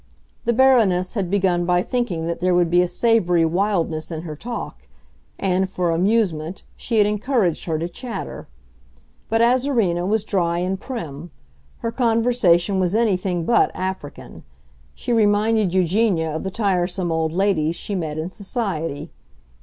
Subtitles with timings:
[0.45, 4.35] The Baroness had begun by thinking that there would be a savory wildness in her
[4.35, 4.87] talk,
[5.37, 8.47] and, for amusement, she had encouraged her to chatter.
[9.29, 11.29] But Azarina was dry and prim;
[11.81, 14.43] her conversation was anything but African;
[14.95, 19.11] she reminded Eugenia of the tiresome old ladies she met in society.